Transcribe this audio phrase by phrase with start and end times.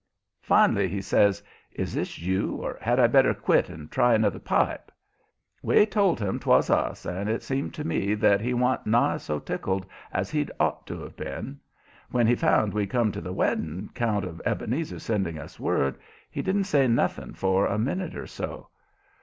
[0.41, 1.43] Fin'lly he says:
[1.73, 4.91] "Is this you, or had I better quit and try another pipe?"
[5.61, 9.37] We told him 'twas us, and it seemed to me that he wa'n't nigh so
[9.37, 11.59] tickled as he'd ought to have been.
[12.09, 15.99] When he found we'd come to the wedding, 'count of Ebenezer sending us word,
[16.31, 18.69] he didn't say nothing for a minute or so.